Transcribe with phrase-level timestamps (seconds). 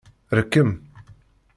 [0.37, 0.69] Rkem.